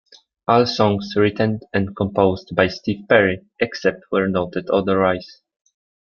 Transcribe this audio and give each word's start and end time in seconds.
All 0.47 0.65
songs 0.65 1.13
written 1.15 1.59
and 1.75 1.95
composed 1.95 2.55
by 2.55 2.69
Steve 2.69 3.07
Perry, 3.07 3.45
except 3.59 4.03
where 4.09 4.27
noted 4.27 4.67
otherwise. 4.71 5.43